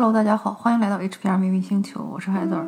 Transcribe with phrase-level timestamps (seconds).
[0.00, 2.64] Hello，大家好，欢迎来到 HPR 秘密星球，我是海子儿。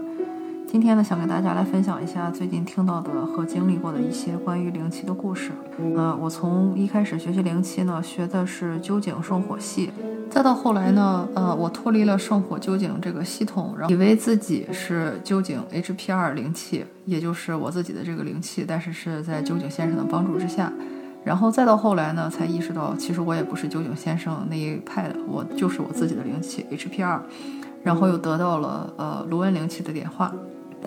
[0.67, 5.53] 今天呢，想跟大家来分享一下最近听到的和经历过的一些关于灵气的故事。
[5.95, 9.93] 呃，我从一开始学习灵气呢，学的是究竟圣火系，
[10.29, 20.73] 再到后来呢，呃，我脱离了圣火究竟这个系统，然后以为自己是究竟 HPR 灵气，也就是我自己的这个灵气，但是是在究竟先生的帮助之下。
[21.25, 27.21] 然后再到后来呢，才意识到其实我也不是九井先生那一派的，我就是我自己的灵气 HPR。
[27.83, 30.31] 然后又得到了呃卢恩灵气的点化。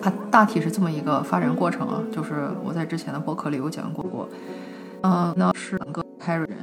[0.00, 4.28] 它大体是这么一个发展过程啊，就是我在之前的博客里有讲过过，
[5.02, 6.58] 嗯，那是两个开瑞人，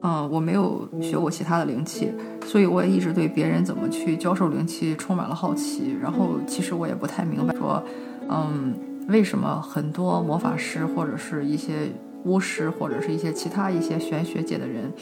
[0.00, 2.10] 嗯，我没有学过其他的灵气，
[2.46, 5.94] 所以我也一直对别人怎么去教授灵气充满了好奇。
[6.00, 7.82] 然后其实我也不太明白说，
[8.30, 8.74] 嗯，
[9.08, 11.92] 为什么很多魔法师或者是一些
[12.24, 14.92] 巫师或者是一些其他一些玄学界的人，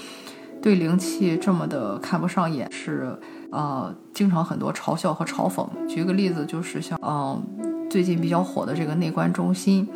[0.63, 3.19] 对灵气这么的看不上眼是。
[3.53, 5.67] 呃，经常很多嘲笑和嘲讽。
[5.89, 7.43] 举个例子，就是像嗯，
[7.91, 9.89] 最近比较火的这个内观中心，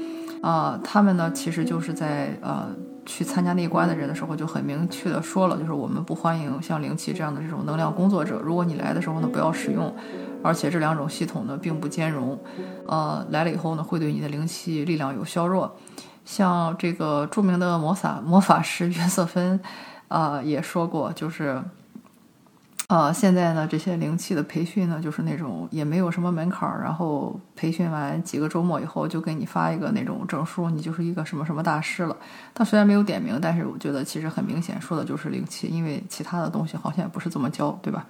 [0.43, 2.67] 啊，他们呢其实就是在呃
[3.07, 8.41] 去参加内观的人的时候就很明确的说了，就是我们不欢迎像灵气这样的这种能量工作者。
[8.43, 9.95] 如果你来的时候呢，不要使用，
[10.43, 12.37] 而且这两种系统呢并不兼容，
[12.89, 15.77] 呃，来了以后呢会对你的灵气力量有削弱。
[16.25, 19.61] 像这个著名的魔法魔法师约瑟芬，
[20.09, 21.63] 啊， 也说过，就是。
[22.87, 32.15] 呃，现在呢，这些灵气的培训呢，就是那种也没有什么门槛儿，然后培训完几个周末以后，就给你发一个那种证书，你就是一个什么什么大师了。
[32.53, 38.05] 他虽然没有点名，但是我觉得其实很明显说的就是灵气，因为其他的东西好像也不是这么教，对吧？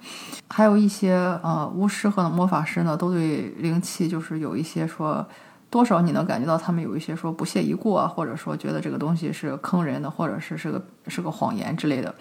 [0.49, 5.25] 还有一些呃巫师和魔法师呢，都对灵气就是有一些说，
[5.69, 12.13] 多少你能感觉到他们有一些说不屑一顾啊，或者说觉得这个东西是坑人的，或者是是个是个谎言之类的。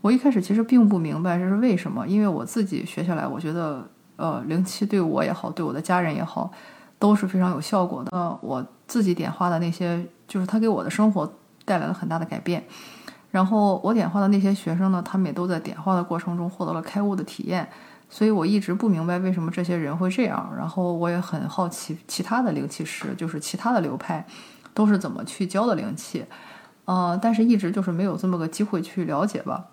[0.00, 6.52] 我一开始其实并不明白这是为什么，因为我自己学下来，我觉得，呃，零七对我也好，对我的家人也好，
[6.98, 8.38] 都是非常有效果的。
[8.40, 11.32] 我自己点化的那些，就是他给我的生活
[11.64, 12.62] 带来了很大的改变。
[13.30, 17.68] 然后我点化的那些学生呢，他们也都在点化的过程中获得了开悟的体验。
[18.10, 20.52] 所以我一直不明白为什么这些人会这样。
[20.56, 24.26] 然后我也很好奇，其他的灵气师，就是其他的流派，
[24.72, 26.24] 都是怎么去教的灵气。
[26.84, 29.66] 呃，但是一直就是没有这么个机会去了解吧。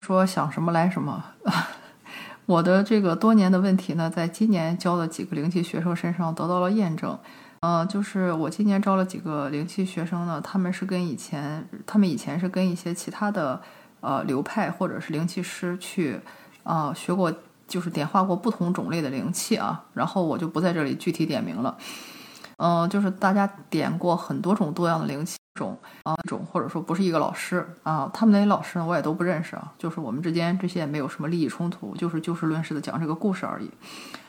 [0.00, 1.22] 说想什么来什么，
[2.46, 7.18] 我的这个多年的问题呢，在今年教的几个灵气学生身上得到了验证。
[7.60, 13.60] 呃，就是我今年招了几个灵气学生呢，他们是跟以前，他们以前是跟一些其他的
[14.00, 16.20] 呃流派或者是灵气师去
[16.62, 17.32] 啊学过，
[17.66, 21.76] 就是点化过不同种类的灵气啊，然后我就不在这里具体点名了。
[22.56, 25.36] 嗯，就是大家点过很多种多样的灵气。
[25.54, 29.72] 种啊种，或者说不是一个老师啊，他们那些老师呢，我也都不认识啊。
[29.76, 33.68] 就是我们之间这些也没有什么利益冲突，就是就事论事的讲这个故事而已。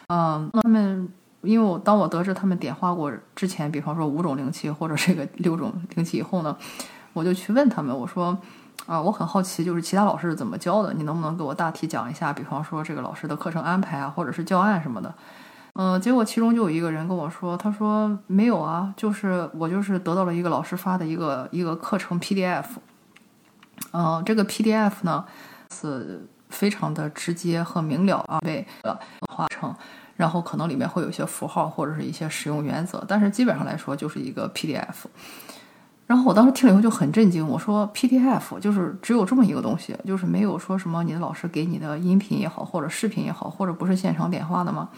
[0.07, 1.07] 嗯，他们
[1.41, 6.57] 因为我当我得知他们点化过之前，比方说五种灵气或者这个六种灵气以后呢，
[7.13, 8.35] 我就去问他们，我说
[8.89, 12.33] 啊，我很好奇，就是其他老师是怎么教的，你能不能给我大体讲一下？
[12.33, 15.13] 比方说这个老师的课程安排啊，或者是教案什么的。
[15.73, 22.65] 嗯，结果其中就有一个人跟我说，他说没有啊，就是我就是得到了一个老师发的一个一个课程 PDF，
[23.91, 25.23] 嗯，这个 PDF 呢
[25.71, 28.65] 是非常的直接和明了啊，被
[29.29, 29.71] 画成，
[30.15, 35.05] 然后可能里面会有一些符号或者是一些使用原则，但是基本上来说就是一个 PDF。
[36.09, 44.89] 然后我当时听了以后就很震惊，我说 PDF 就是只有这么一个东西，就是没有说什么你的老师给你的音频也好，或者视频也好，或者不是现场点化的吗？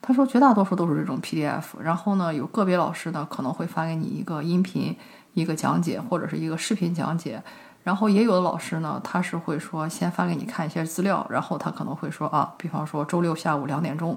[0.00, 4.96] 他说，绝大多数都是这种 PDF，然后呢，有个别老师呢可能会发给你一个音频、
[5.32, 7.42] 一个讲解或者是一个视频讲解，
[7.82, 14.16] 然后也有的老师呢，他是会说先发给你看一些资料，然后他可能会说啊，比方说周六下午两点钟，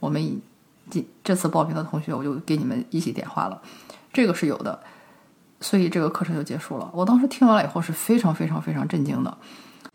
[0.00, 0.38] 我们
[0.90, 3.62] 这这次报名的同学，我就给你们一起点化了，
[4.12, 4.78] 这个是有的，
[5.62, 6.90] 所以这个课程就结束了。
[6.92, 9.38] 我当时听完了以后是非常非常非常震惊的，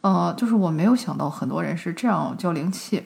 [0.01, 3.06] 呃，就是我没有想到很多人是这样教灵气。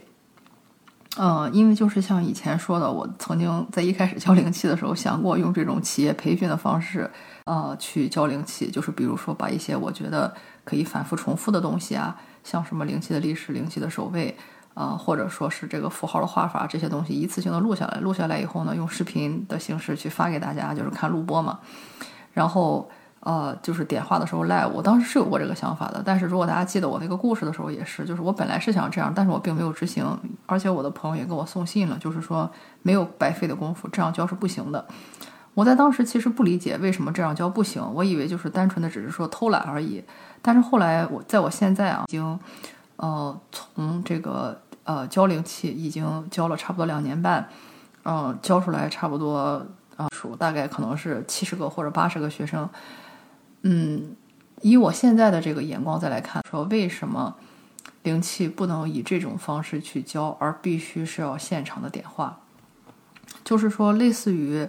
[1.18, 7.12] 嗯，因为就是像以前说的，我曾经在一开始教灵气的时候，想过用这种企业培训的方式，
[7.44, 10.34] 呃，去教灵气，就是比如说把一些我觉得
[10.64, 12.16] 可以反复重复的东西啊，
[12.46, 14.34] 像什么灵气的历史、灵气的守卫，
[14.74, 21.60] 啊，或者说是这个符号的画法这些东西，一次性的录下来，录下来以后呢，用视频的形式去发给大家，就是看录播嘛，
[22.34, 22.90] 然后。
[23.24, 26.02] 呃，就是点化的时候 live，我当时是有过这个想法的。
[26.04, 30.04] 但是如果大家记得我那个故事的时候，也是，就是我本来是想这样，但是我并没有执行。
[30.48, 32.50] 而且我的朋友也给我送信了，就是说
[32.82, 34.84] 没有白费的功夫，这样教是不行的。
[35.54, 40.04] 我在当时其实不理解为什么这样教不行，我以为就是单纯的只是说偷懒而已。
[40.42, 42.40] 但是后来我在我现在啊，已经
[42.96, 47.48] 呃从这个呃教灵气已经教了差不多两年半，
[48.04, 49.64] 嗯，教出来差不多
[50.02, 52.70] 啊数大概可能是七十个或者八十个学生，
[53.62, 54.16] 嗯，
[54.62, 57.36] 以我现在的这个眼光再来看，说为什么
[58.04, 62.40] 灵气不能以这种方式去教，而必须是要现场的点化，
[63.44, 64.68] 就是说类似于。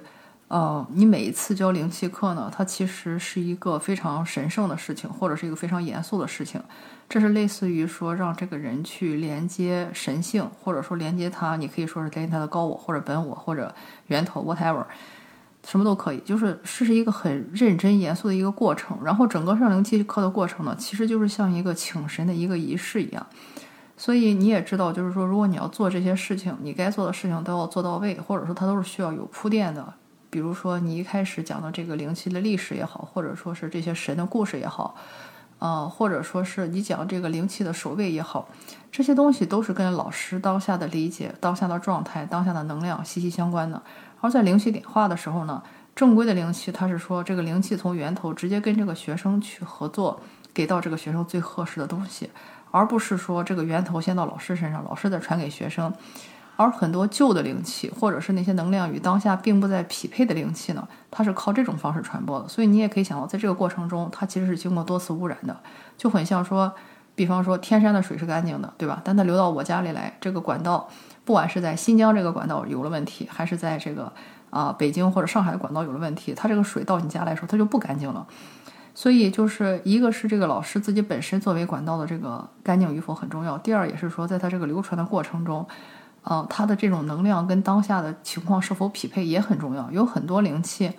[0.48, 6.62] 呃，你每一次教灵气课呢，它其实是一个非常神圣的事情，或者是一个非常严肃的事情。
[7.08, 13.74] 这是类似于说让这个人去连接神性，或者说连接他，你可以说是连接他的高我，或者本我，或者
[14.08, 14.84] 源头，whatever，
[15.66, 16.18] 什么都可以。
[16.24, 18.98] 就是是是一个很认真严肃的一个过程。
[19.04, 23.26] 然后整个上灵气课的过程呢，其实就是像一个请神的一个仪式一样。
[23.96, 29.94] 所以你也知道，就是说，如果你要做这些事情，你该做的事情都要做到位，或者说它都是需要有铺垫的。
[30.28, 34.96] 比如说，你一开始讲的这个灵气的历史也好，或者说是这些神的故事也好，
[35.58, 38.48] 呃，或者说是你讲这个灵气的守卫也好，
[38.92, 43.82] 这些东西都是跟老师当下的理解、当下的状态、当下的能量息息相关的。
[44.20, 45.62] 而在灵气点化的时候呢，
[45.96, 50.20] 正规的灵气，它是说这个灵气从源头直接跟这个学生去合作，
[50.52, 52.28] 给到这个学生最合适的东西，
[52.70, 55.90] 而不是说这个源头先到老师身上，老师再传给学生。
[56.56, 62.46] 而很多旧的灵气，或者是那些能量与当下并不在匹配的灵气呢，它是靠这种方式传播的。
[62.46, 65.58] 所以你也可以想到，在这个过程中，它其实是经过多次污染的，
[65.96, 66.70] 就很像说，
[67.22, 69.00] 比方说天山的水是干净的，对吧？
[69.04, 70.88] 但它流到我家里来，这个管道，
[71.24, 74.12] 不管是在新疆这个管道有了问题，还是在这个
[74.50, 78.26] 啊北京或者上海的管道有了问题，它这个水到你家来说，它就不干净了。
[78.92, 85.64] 所以就是一个是这个老师自己本身作为管道的这个干净与否很重要，第二也是说，在它这个流传的过程中。
[86.24, 89.90] 呃，它的这种能量跟当下的情况是否匹配也很重要。
[89.90, 90.92] 有很多灵气，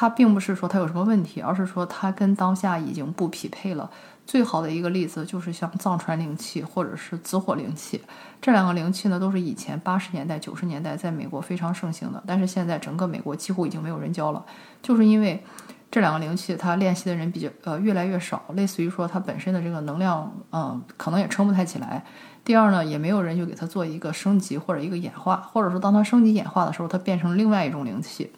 [0.00, 3.90] 它并不是说它有什么问题，而是说它跟当下已经不匹配了。
[4.24, 8.00] 最好的一个例子就是像藏传灵气或者是紫火灵气，
[8.40, 14.46] 这两个灵气呢都是以前八十年代、九十年代在美国非常盛行的，但是现在整个美国几乎已经没有人教了，
[14.80, 15.42] 就是因为
[15.90, 22.04] 这两个灵气它练习的人比较呃越来越少，类似于说它本身的这个能量嗯可能也撑不太起来。
[22.44, 28.30] 第二呢，也没有人去给它做一个升级或者一个演化，或者说当它升级演化的时候，它变成另外一种灵气，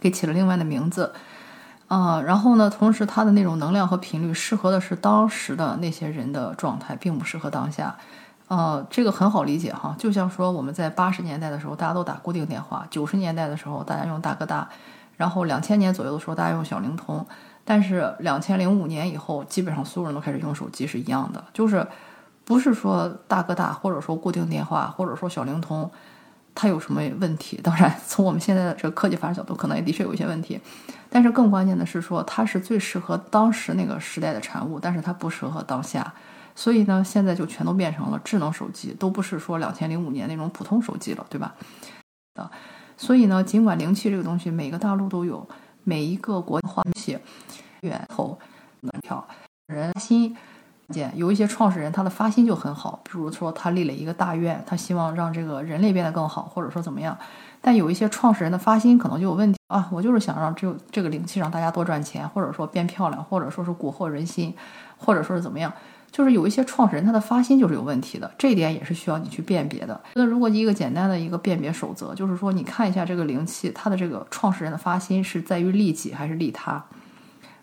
[0.00, 1.12] 给起了另外的名字，
[1.88, 7.96] 啊，然后呢，同时它的那种能量和频率适合的是当时的那些人的状态，并不适合当下，
[8.48, 14.68] 呃，这个很好理解哈，就像说我们在八十年代的时候，大家都打固定电话，九十年代的时候大家用大哥大，
[15.16, 17.26] 然后两千年左右的时候大家用小灵通，
[17.64, 21.86] 但是两千零五年以后，基本上所有人都开始用手机是一样的，就是。
[22.44, 25.88] 不是说大哥大，或者说固定电话，或者说小灵通，
[26.54, 27.58] 它有什么问题？
[27.62, 30.60] 当然，从我们现在的这个科技发展角度，可能也的确有一些问题。
[31.08, 36.12] 但是更关键的是说，它是最适合当时那个时代的产物，但是它不适合当下。
[36.54, 41.54] 所以呢，现在就全都变成了智能手机，都不是说两千零五年那种普通手机了，对吧？
[42.34, 42.50] 啊，
[42.96, 45.46] 所以呢，尽管灵气这个东西每个大陆都有，
[45.84, 47.18] 每一个国化气
[47.80, 48.38] 源头
[48.80, 49.26] 门票
[49.68, 50.36] 人心。
[51.14, 57.16] 有一些创始人，他的发心就很好，比如说他立了一个大愿，他希望让这个人类变得更好，或者说怎么样。
[57.60, 64.52] 但有一些创始人的发心可能就有问题啊，我就是想让这这个灵气让大家多赚钱，或者说变漂亮，或者说是蛊惑人心，
[64.98, 65.72] 或者说是怎么样。
[66.10, 69.98] 就是有一些创始人他的发心就是有问题的，这一点也是需要你去辨别的。
[70.12, 76.84] 那如果一个简单的一个辨别守则，就是说你看一下这个灵气，它的这个创始人的发心是在于利己还是利他。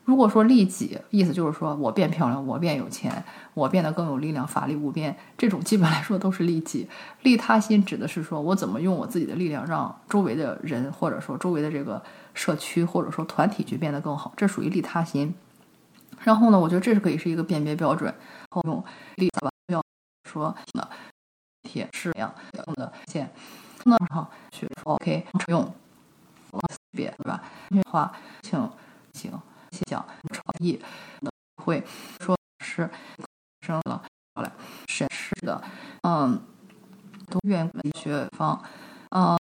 [0.09, 3.23] 如果说利己，意思就是说我变漂亮，我变有钱，
[3.53, 6.89] 我变得更有力量，法力无边，这种基本来说都是利己。
[7.21, 12.01] 利他心指的是说我怎么用我自己的力量，让周围的人，或者说周围的这个
[12.33, 15.31] 社区，或者说团体去变得更好，这属于利他心。
[16.23, 18.11] 然后呢，我觉得这是可以是一个辨别标准。
[18.49, 18.83] 后用
[19.17, 19.79] 利吧，要
[20.27, 20.89] 说的
[21.61, 22.33] 铁是这样
[22.65, 23.29] 用的线，
[23.83, 25.71] 那好去 OK 用
[26.93, 27.43] 别对吧？
[27.91, 28.11] 话
[28.41, 28.67] 请
[29.13, 29.31] 请
[29.85, 30.79] 讲创意
[31.63, 31.83] 会
[32.23, 32.89] 说是
[33.61, 34.01] 生了
[34.41, 34.51] 来
[34.87, 35.61] 审视的，
[36.03, 36.41] 嗯，
[37.27, 38.61] 都愿学方，
[39.09, 39.37] 嗯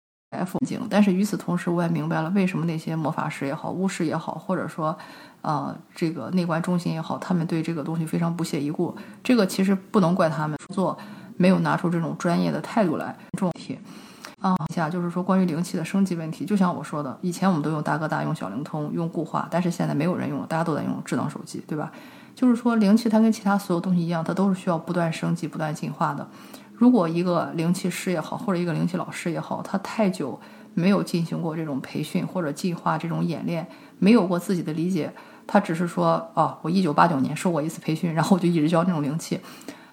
[0.47, 0.87] 风景。
[0.91, 4.97] 但是与此同时，我也明白了为什么那些魔法师也好，巫师也好，或者说，
[5.43, 8.97] 呃，这个内观中心也好，他们对这个东西非常不屑一顾。
[9.23, 10.99] 这个其实不能怪他们做
[11.37, 13.17] 没有拿出这种专业的态度来。
[13.39, 13.79] 重题。
[14.43, 21.91] 啊，一下就是说关于灵气的升级问题，就像我说的，以前我们都用大哥大、用小灵通、用固话，但是现在没有人用了，大家都在用智能手机，对吧？
[22.35, 26.29] 就是说灵气它跟其他所有东西一样，它都是需要不断升级、不断进化的。
[26.75, 30.39] 如果一个灵气师也好，或者一个灵气老师也好，他太久
[30.75, 33.67] 没有进行过这种培训或者进化这种演练，
[33.99, 35.11] 没有过自己的理解，
[35.47, 39.41] 他只是说，哦，我一九八九年受过一次培训，然后我就一直教那种灵气，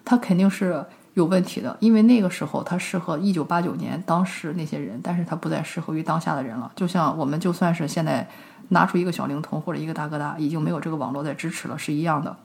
[0.04, 0.86] 他肯定是。
[1.16, 6.72] 有问题的，因为那个时候它适合一九八九年当时那些人，但是它不再适合于当下的人了。
[6.76, 8.28] 就像我们就算是现在
[8.70, 12.36] 拿出一个小灵通或者一个大哥大，已经没有这个网络在支持了，是一样的。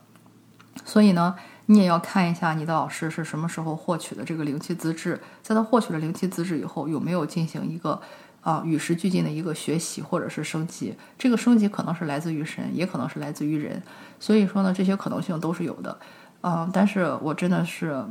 [0.85, 1.35] 所以呢，
[1.65, 7.99] 你也要看一下你的老师是什么时候获取的这个灵气资质，在他获取了灵气资质以后，有没有进行一个
[8.41, 10.95] 啊与时俱进的一个学习或者是升级？
[11.17, 13.81] 这个升级可能是来自于神，也可能是来自于人。
[14.19, 15.97] 所以说呢，这些可能性都是有的。
[16.41, 18.05] 嗯，但是我真的是。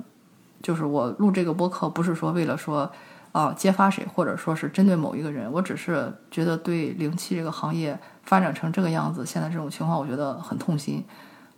[0.62, 2.90] 就是我录这个播客，不是说为了说，
[3.32, 5.50] 啊，揭发谁，或者说是针对某一个人。
[5.52, 11.04] 我只是觉得对灵气这个行业发展成这个样子，现在这种情况，我觉得很痛心。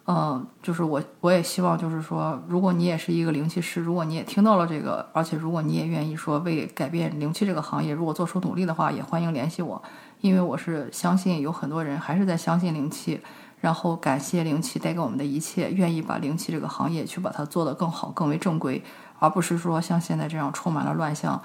[0.07, 9.80] 嗯，就是我，我也希望，就是说，如果你也是一个灵气师，如果你也听到了这个，而且如果你也愿意说为改变灵气这个行业，如果做出努力的话，也欢迎联系我，
[10.21, 13.21] 因为我是相信有很多人还是在相信灵气。
[13.61, 18.83] 然后感谢灵气带给我们的一切，愿意把灵气这个行业去把它做得更好、更为正规，
[19.19, 21.43] 而不是说像现在这样充满了乱象，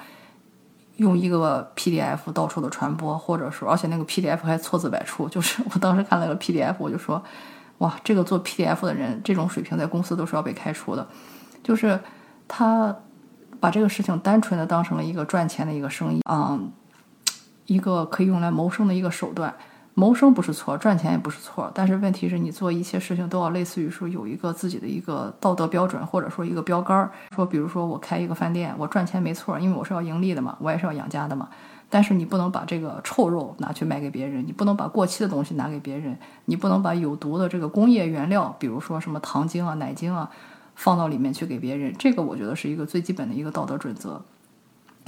[0.96, 5.28] 用一个 PDF 到处的传播，或者说，而且那个 PDF 还错字百出。
[5.28, 7.22] 就是我当时看了个 PDF，我就说，
[7.80, 11.06] 哇，这个做 PDF 的人这种水平在公司都是要被开除的。
[11.62, 12.00] 就是
[12.48, 12.96] 他
[13.60, 16.72] 把这个事情单纯的当成了一个赚钱的一个生意，嗯，
[17.66, 19.54] 一个可以用来谋生的一个手段。
[19.98, 27.10] 谋生不是错，赚钱也不是错，但是问题是你做一切事情都要类似于说有一个自己的一个道德标准，或者说一个标杆儿。
[27.34, 31.48] 说比如说我开一个饭店，我赚钱没错，因为我是要盈利的嘛，我也是要养家的嘛。
[31.90, 40.30] 但是你不能把这个臭肉拿去卖给别人，你不能把过期的东西拿给别人，你不能把有毒的这个工业原料，比如说什么糖精啊、奶精啊，
[40.75, 41.96] 放到里面去给别人。
[41.98, 44.22] 这个我觉得是一个最基本的一个道德准则。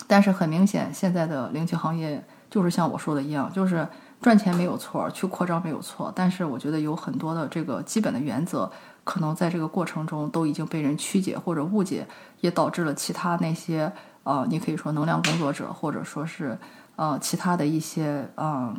[0.07, 3.85] 但是很明显，现在的灵气行业就是像我说的一样，就是。
[4.21, 8.69] 赚钱没有错，去扩张没有错，但是我觉得有很多的这个基本的原则，
[9.03, 12.05] 可能在这个过程中都已经被人曲解或者误解，
[12.41, 13.91] 也导致了其他那些
[14.23, 16.57] 呃，你可以说能量工作者，或者说是
[16.95, 18.75] 呃其他的一些嗯，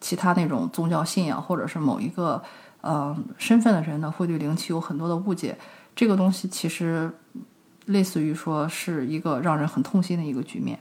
[0.00, 2.42] 其他那种宗教信仰或者是某一个
[2.80, 5.58] 呃身份的人呢，会对灵气有很多的误解。
[5.94, 7.12] 这个东西其实
[7.86, 10.78] 类似于说是一个让人很痛心的一个局面。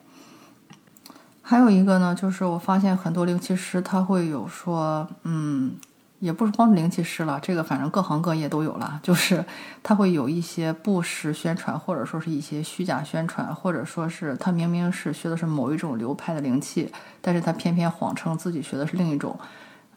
[1.41, 5.75] 还有一个呢，就是我发现很多灵气师他会有说，嗯，
[6.19, 9.43] 也不是光是灵气师了，这个反正各行各业都有了，就是
[9.81, 16.89] 他会有一些不实宣传，或者说是一些虚假宣传，或者说是他明明是学的是某一种流派的灵气，
[17.21, 19.37] 但是他偏偏谎称自己学的是另一种，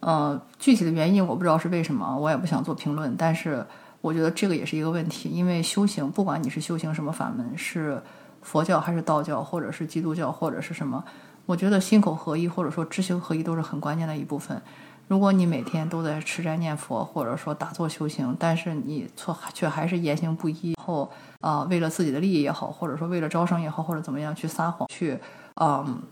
[0.00, 3.64] 呃，具体的原因我不知道是为什么，我也不想做评论，但是
[4.00, 8.02] 我觉得这个也是一个问题，因为修行，不管你是修行什么法门，是
[8.42, 11.04] 佛教还是道教，或者是基督教，或者是什么。
[11.46, 14.60] 我觉得心口合一，或者说知行合一，都是很关键的一部分。
[15.06, 21.10] 如果你每天都在吃斋念佛，或者说打坐修行，但是你错却还是言行不一，后
[21.40, 25.18] 啊，为了自己的利益也好，或者说为了招生也好，或者怎么样去撒谎，去
[25.60, 26.02] 嗯，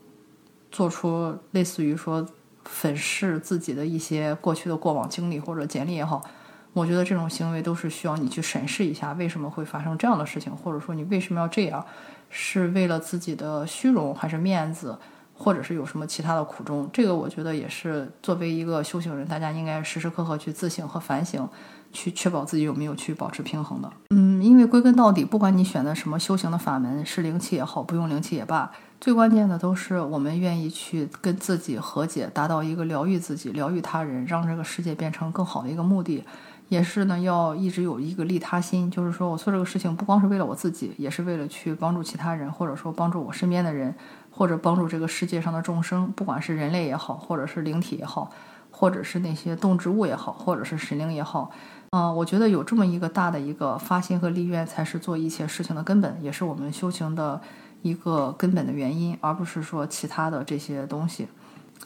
[0.71, 2.27] 做出类似于说
[2.65, 6.23] 粉饰自己的一些过去的过往经历或者简历也好，
[6.75, 11.83] 我觉得这种行为都是需要你去审视一下，为什么会发生这样的事情，或者说你为什么要这样，
[12.29, 14.99] 是为了自己的虚荣还是面子？
[15.35, 21.49] 或者是有什么其他的苦衷，这个我觉得也是作为一个修行人，大家应该时时刻刻去自省和反省，
[21.93, 23.91] 去确保自己有没有去保持平衡的。
[24.11, 28.71] 嗯，因为归根到底，不管你选的什么修行的法门，是灵气也好，不用灵气也罢，
[29.01, 36.23] 最关键的都是我们愿意去跟自己和解，达到一个疗愈自己、疗愈他人，让这个世界变成更好的一个目的。
[36.69, 43.95] 也是呢，要一直有一个利他心，就是说我做这个事情不光是为了我自己，也是为了去帮助其他人，或者说帮助我身边的人。
[44.35, 48.31] 或者帮助这个世界上的众生，不管是人类也好，或者是灵体也好，
[48.71, 51.51] 或者是那些动植物也好，或者是神灵也好，
[51.91, 57.41] 嗯，我觉得有这么一个大的一个发心和立愿，才是做一切事情的根本，也是我们修行的
[57.83, 61.29] 一个根本的原因，而不是说其他的这些东西。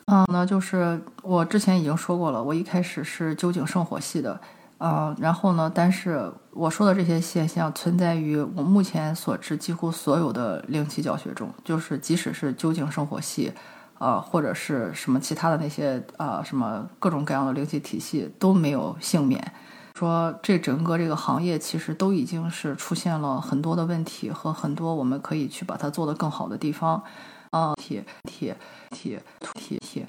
[0.06, 4.40] 嗯，那就是我之前已经说过了，我一开始是究竟圣火系的。
[4.78, 5.72] 啊，然后呢？
[5.74, 13.50] 但是我说的这些现象存在于我目前所知几乎所有的灵气教学中，就是即使是究竟生活系，
[13.98, 19.52] 啊，或者是什么其他的那些啊，什么各种各样的灵气体系都没有幸免。
[19.94, 27.02] 说这整个这个行业其实都已经是出现了很多的问题和很多我们可以去把它做得更好的地方。
[27.50, 28.54] 啊，铁铁
[28.90, 29.22] 铁
[29.54, 30.06] 铁铁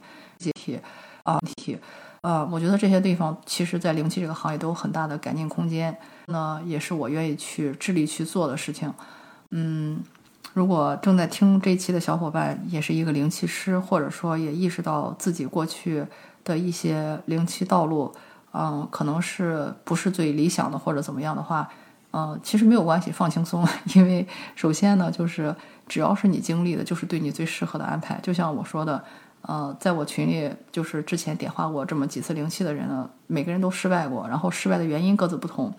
[0.52, 0.84] 铁
[1.24, 1.80] 啊铁。
[2.28, 5.98] 呃，我觉得这些地方其实，在灵气这个行业都有很大的改进空间。
[6.26, 8.94] 那也是我愿意去致力去做的事情。
[9.52, 10.04] 嗯，
[10.54, 16.06] 如果正在听这期的小伙伴也是一个灵气师，或者说也意识到自己过去
[16.44, 18.14] 的一些灵气道路，
[18.52, 21.70] 嗯，可能是不是最理想的或者怎么样的话，
[22.12, 23.66] 呃，其实没有关系，放轻松，
[23.96, 25.56] 因为首先呢，就是
[25.88, 28.20] 只要是你经历的，就是对你最适合的安排。
[28.22, 29.02] 就像我说的，
[29.48, 35.74] 呃，在我群里，就是之前点化过这么几次灵气的人呢，每个人都失败过，然后失败的原因各自不同。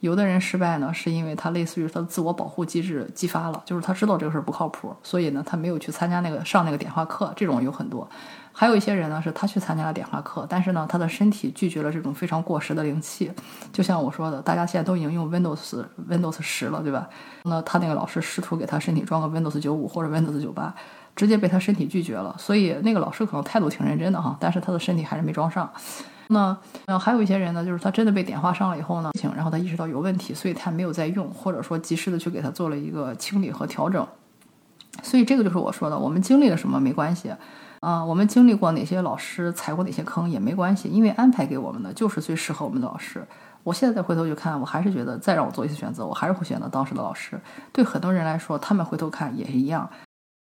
[0.00, 7.32] 有的人失败呢，是因为他类似于他的自我保护机制激发了，就是他知道这个事儿不靠谱，所以呢，他没有去参加那个上那个点化课。
[7.36, 8.08] 这种有很多，
[8.50, 13.30] 还有一些人呢，是他去参加了点化课，但是呢，他的身体拒绝了这种非常过时的灵气。
[13.72, 17.08] 就像我说的，大家现在都已经用 Windows Windows 十了，对吧？
[17.44, 20.74] 那他那个老师试图给他身体装个 Windows 九五或者 Windows 九八，
[21.14, 22.34] 直接被他身体拒绝了。
[22.38, 25.70] 所以那个老师可能态度挺认真的哈，但是他的身体还是没装上。
[26.28, 34.06] 那呃，还有一些人呢，就是他真的被点化上了以后呢，然后他意识到有问题，所以他没有再用，或者说及时的去给他做了一个清理和调整。
[35.02, 37.34] 所以这个就是我说的，我们经历了什么没关系，
[37.80, 43.26] 啊，我们经历过哪些老师踩过哪些坑也没关系，因为安排给我们的就是最适合我们的老师。
[43.62, 47.38] 我现在再回头去看，我还是觉得再让我做一次选择，我还是会选择当时的老师。
[47.72, 49.88] 对很多人来说，他们回头看也是一样。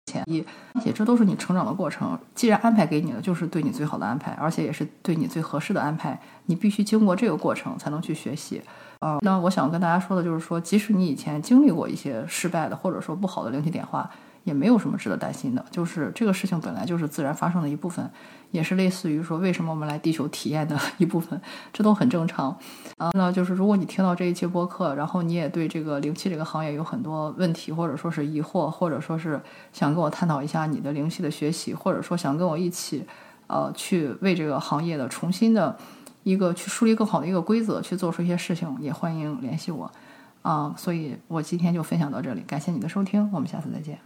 [0.07, 2.19] 前一，而且这都是你成长的过程。
[2.35, 6.19] 既然安排给你了，就是对你最好的安排，而且也是对你最合适的安排。
[6.47, 8.63] 你必须经过这个过程才能去学习。
[9.01, 14.11] 嗯，那我想跟大家说的就是说，即使你以前经历过一些失败的或者说不好的灵体点化。
[14.47, 18.09] 也没有什么值得担心的，就是这个事情本来就是自然发生的一部分，
[18.53, 21.39] 也是类似于说为什么我们来地球体验的一部分，
[21.73, 22.57] 这都很正常。
[22.97, 29.41] 啊，那就是如果你听到这一期播客，然后你也对这个灵气这个行业有很多问题，或者说是疑惑，或者说是
[29.73, 33.05] 想跟我探讨一下你的灵气的学习，或者说想跟我一起，
[33.49, 35.77] 呃，去为这个行业的重新的
[36.23, 39.91] 一个去树立更好的一个规则，去做出一些事情，也欢迎联系我。
[40.43, 43.99] 啊，所以我今天就分享到这里，感谢你的收听，我们下次再见。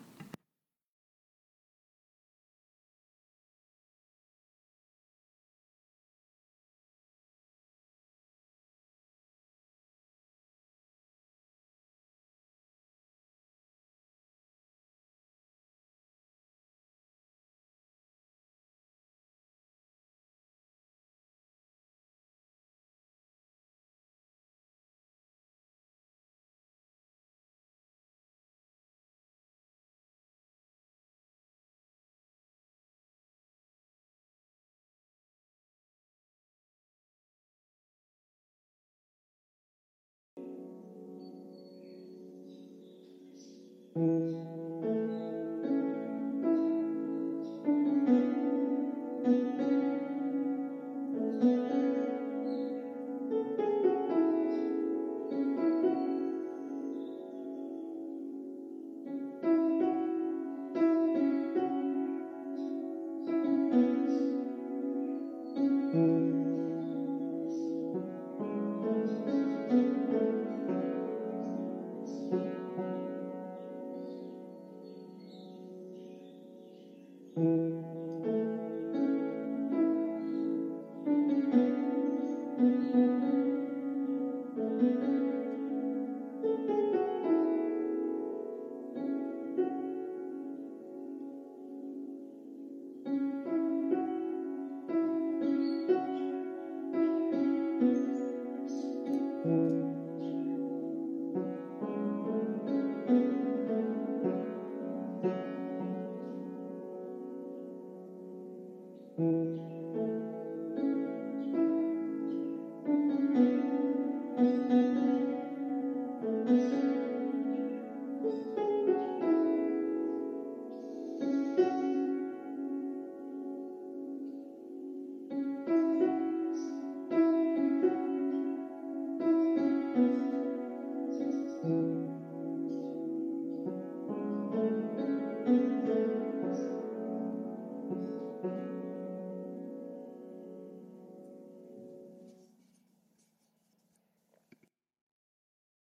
[77.38, 77.89] Mm-hmm.